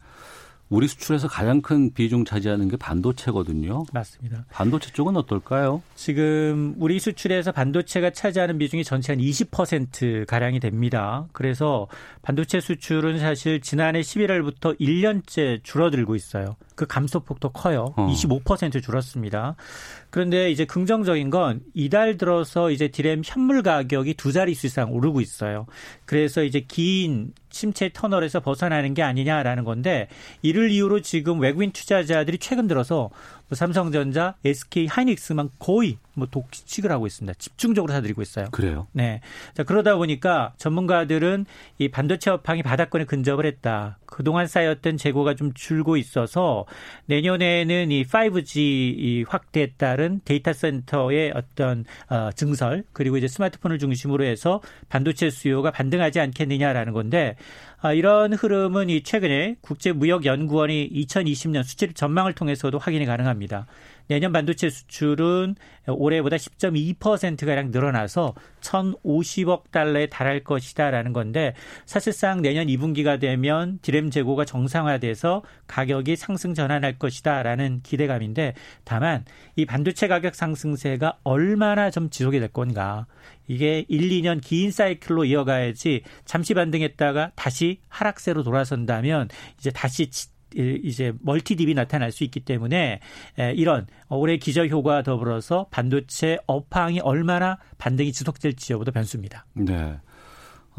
[0.70, 3.86] 우리 수출에서 가장 큰 비중 차지하는 게 반도체거든요.
[3.94, 4.46] 맞습니다.
[4.50, 5.82] 반도체 쪽은 어떨까요?
[5.96, 11.26] 지금 우리 수출에서 반도체가 차지하는 비중이 전체 한 20% 가량이 됩니다.
[11.32, 11.88] 그래서
[12.22, 16.58] 반도체 수출은 사실 지난해 11월부터 1년째 줄어들고 있어요.
[16.76, 17.94] 그 감소폭도 커요.
[17.96, 18.08] 어.
[18.08, 19.56] 25% 줄었습니다.
[20.10, 25.66] 그런데 이제 긍정적인 건 이달 들어서 이제 디램 현물 가격이 두 자릿수 이상 오르고 있어요.
[26.06, 30.08] 그래서 이제 긴 침체 터널에서 벗어나는 게 아니냐라는 건데
[30.42, 33.10] 이를 이유로 지금 외국인 투자자들이 최근 들어서
[33.50, 37.38] 뭐 삼성전자, SK 하이닉스만 거의 뭐 독식을 하고 있습니다.
[37.38, 38.48] 집중적으로 사들이고 있어요.
[38.52, 38.88] 그래요?
[38.92, 39.22] 네.
[39.54, 41.46] 자, 그러다 보니까 전문가들은
[41.78, 44.00] 이 반도체 업황이 바닥권에 근접을 했다.
[44.08, 46.66] 그동안 쌓였던 재고가 좀 줄고 있어서
[47.06, 54.24] 내년에는 이 5G 이 확대에 따른 데이터 센터의 어떤 어, 증설 그리고 이제 스마트폰을 중심으로
[54.24, 57.36] 해서 반도체 수요가 반등하지 않겠느냐라는 건데
[57.80, 63.68] 아, 이런 흐름은 이 최근에 국제무역연구원이 2020년 수출 전망을 통해서도 확인이 가능합니다.
[64.08, 65.56] 내년 반도체 수출은
[65.88, 71.54] 올해보다 10.2%가량 늘어나서 1,050억 달러에 달할 것이다라는 건데
[71.86, 80.08] 사실상 내년 2분기가 되면 디램 재고가 정상화돼서 가격이 상승 전환할 것이다라는 기대감인데 다만 이 반도체
[80.08, 83.06] 가격 상승세가 얼마나 좀 지속이 될 건가?
[83.48, 90.10] 이게 1, 2년 긴 사이클로 이어가야지 잠시 반등했다가 다시 하락세로 돌아선다면 이제 다시
[90.56, 93.00] 이제 멀티딥이 나타날 수 있기 때문에
[93.56, 99.46] 이런 올해 기저 효과 더불어서 반도체 업황이 얼마나 반등이 지속될지 여부도 변수입니다.
[99.54, 99.98] 네.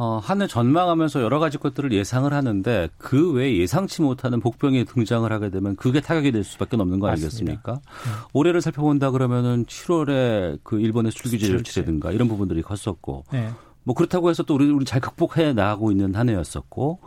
[0.00, 5.30] 어, 한 해 전망하면서 여러 가지 것들을 예상을 하는데 그 외에 예상치 못하는 복병이 등장을
[5.32, 7.72] 하게 되면 그게 타격이 될 수밖에 없는 거 아니겠습니까?
[7.72, 8.10] 네.
[8.32, 13.50] 올해를 살펴본다 그러면은 7월에 그 일본의 술기제 조치라든가 이런 부분들이 컸었고 네.
[13.82, 17.00] 뭐 그렇다고 해서 또 우리 우리 잘 극복해 나가고 있는 한 해였었고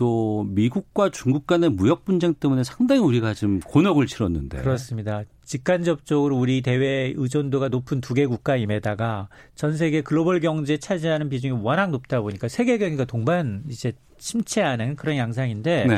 [0.00, 5.24] 또 미국과 중국 간의 무역 분쟁 때문에 상당히 우리가 지금 곤혹을 치렀는데 그렇습니다.
[5.44, 11.90] 직간접적으로 우리 대외 의존도가 높은 두 개 국가임에다가 전 세계 글로벌 경제에 차지하는 비중이 워낙
[11.90, 15.96] 높다 보니까 세계 경기가 동반 이제 침체하는 그런 양상인데 네.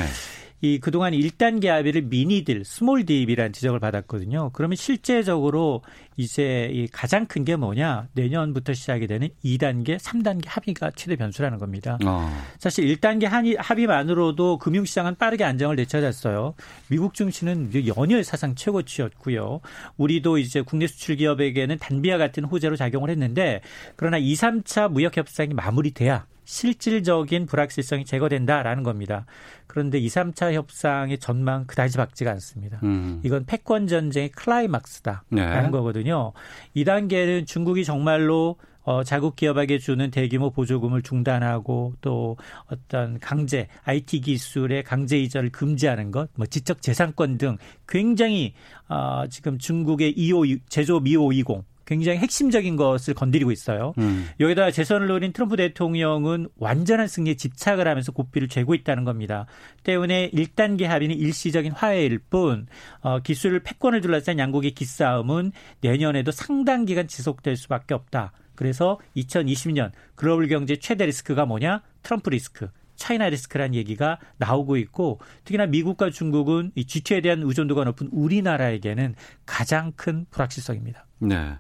[0.64, 4.50] 이 그동안 1단계 합의를 mini deal, small deal이라는 지적을 받았거든요.
[4.52, 5.82] 그러면 실제적으로
[6.16, 8.06] 이제 이 가장 큰 게 뭐냐?
[8.12, 11.98] 내년부터 시작이 되는 2단계, 3단계 합의가 최대 변수라는 겁니다.
[12.06, 12.30] 어.
[12.60, 13.26] 사실 1단계
[13.58, 16.54] 합의만으로도 금융시장은 빠르게 안정을 되찾았어요.
[16.86, 19.60] 미국 증시는 연일 사상 최고치였고요.
[19.96, 23.60] 우리도 이제 국내 수출 기업에게는 단비와 같은 호재로 작용을 했는데
[23.96, 29.26] 그러나 2, 3차 무역 협상이 마무리돼야 실질적인 불확실성이 제거된다라는 겁니다.
[29.66, 32.80] 그런데 2, 3차 협상의 전망 그다지 밝지가 않습니다.
[32.82, 33.20] 음.
[33.24, 35.70] 이건 패권 전쟁의 클라이막스다라는 네.
[35.70, 36.32] 거거든요.
[36.76, 44.82] 2단계는 중국이 정말로 어, 자국 기업에게 주는 대규모 보조금을 중단하고 또 어떤 강제 IT 기술의
[44.82, 48.54] 강제 이전을 금지하는 것, 뭐 지적 재산권 등 굉장히
[48.88, 53.92] 어, 지금 중국의 2호 제조업 2520 굉장히 핵심적인 것을 건드리고 있어요.
[53.98, 54.28] 음.
[54.40, 59.46] 여기다 재선을 노린 트럼프 대통령은 완전한 승리에 집착을 하면서 고삐를 죄고 있다는 겁니다.
[59.84, 62.66] 때문에 1단계 합의는 일시적인 화해일 뿐
[63.00, 68.32] 어, 기술 패권을 둘러싼 양국의 기싸움은 내년에도 상당 기간 지속될 수밖에 없다.
[68.54, 71.82] 그래서 2020년 글로벌 경제 최대 리스크가 뭐냐?
[72.02, 72.68] 트럼프 리스크.
[72.96, 79.14] 차이나 리스크란 얘기가 나오고 있고 특히나 미국과 중국은 이 G2에 대한 의존도가 높은 우리나라에게는
[79.46, 81.06] 가장 큰 불확실성입니다.
[81.18, 81.54] 네.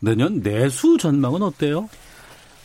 [0.00, 1.88] 내년 내수 전망은 어때요?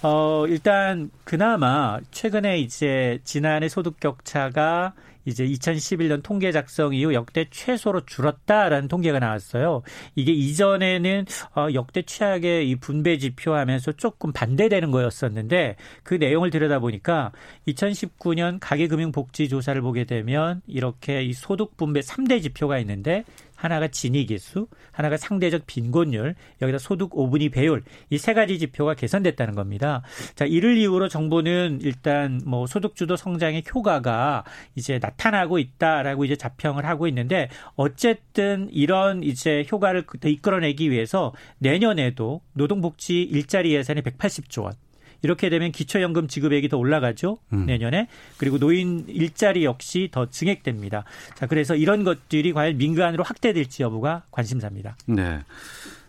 [0.04, 4.94] 어, 일단 그나마 최근에 이제 지난해 소득 격차가
[5.26, 9.84] 이제 2011년 통계 작성 이후 역대 최소로 줄었다라는 통계가 나왔어요.
[10.16, 17.32] 이게 이전에는 어, 역대 최악의 이 분배 지표하면서 조금 반대되는 거였었는데 그 내용을 들여다보니까
[17.68, 23.24] 2019년 가계금융복지조사를 보게 되면 이렇게 이 소득 분배 3대 지표가 있는데
[23.62, 30.02] 하나가 진위계수, 하나가 상대적 빈곤율, 여기다 소득 5분위 배율 이 세 가지 지표가 개선됐다는 겁니다.
[30.36, 34.44] 자, 이를 이유로 정부는 일단 뭐 소득 주도 성장의 효과가
[34.76, 43.22] 이제 나타나고 있다라고 이제 자평을 하고 있는데 어쨌든 이런 이제 효과를 이끌어내기 위해서 내년에도 노동복지
[43.24, 44.74] 일자리 예산이 180조 원
[45.22, 47.38] 이렇게 되면 기초연금 지급액이 더 올라가죠.
[47.54, 47.66] 음.
[47.66, 48.08] 내년에.
[48.38, 51.04] 그리고 노인 일자리 역시 더 증액됩니다.
[51.36, 54.96] 자, 그래서 이런 것들이 과연 민간으로 확대될지 여부가 관심사입니다.
[55.06, 55.40] 네.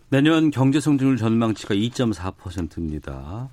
[0.09, 3.49] 내년 경제 성장률 전망치가 2.4%입니다.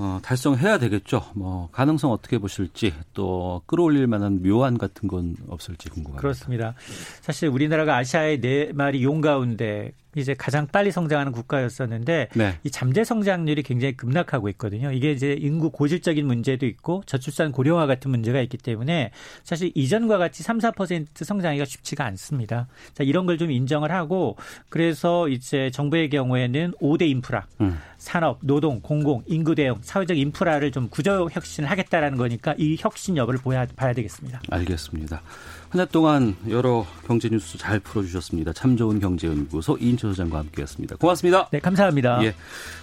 [0.00, 1.24] 어, 달성해야 되겠죠.
[1.34, 6.20] 뭐 가능성 어떻게 보실지 또 끌어올릴 만한 묘안 같은 건 없을지 궁금합니다.
[6.20, 6.74] 그렇습니다.
[7.20, 12.58] 사실 우리나라가 아시아의 네 마리 용 가운데 이제 가장 빨리 성장하는 국가였었는데 네.
[12.64, 14.92] 이 잠재 성장률이 굉장히 급락하고 있거든요.
[14.92, 19.10] 이게 이제 인구 고질적인 문제도 있고 저출산 고령화 같은 문제가 있기 때문에
[19.42, 22.68] 사실 이전과 같이 3, 4% 성장하기가 쉽지가 않습니다.
[22.92, 24.36] 자, 이런 걸 좀 인정을 하고
[24.68, 27.78] 그래서 이제 정부의 경우에는 5대 인프라, 음.
[27.96, 33.38] 산업, 노동, 공공, 인구 대응, 사회적 인프라를 좀 구조 혁신을 하겠다라는 거니까 이 혁신 여부를
[33.40, 34.42] 보야 봐야 되겠습니다.
[34.50, 35.22] 알겠습니다.
[35.70, 38.54] 한 해 동안 여러 경제 뉴스 잘 풀어주셨습니다.
[38.54, 40.96] 참 좋은 경제연구소 이인철 소장과 함께했습니다.
[40.96, 41.48] 고맙습니다.
[41.50, 42.24] 네, 감사합니다.
[42.24, 42.34] 예,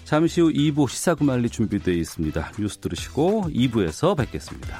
[0.03, 2.51] 잠시 후 2부 시사구말리 준비되어 있습니다.
[2.59, 4.77] 뉴스 들으시고 2부에서 뵙겠습니다.